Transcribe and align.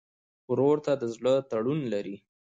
ورور 0.51 0.77
ته 0.85 0.93
د 1.01 1.03
زړه 1.15 1.33
تړون 1.51 1.79
لرې. 1.93 2.15